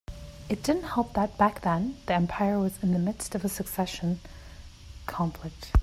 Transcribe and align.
It 0.49 0.63
didn't 0.63 0.81
help 0.95 1.13
that 1.13 1.37
back 1.37 1.61
then 1.61 1.95
the 2.07 2.15
empire 2.15 2.57
was 2.57 2.81
in 2.81 2.91
the 2.93 2.97
midst 2.97 3.35
of 3.35 3.45
a 3.45 3.49
succession 3.49 4.19
conflict. 5.05 5.73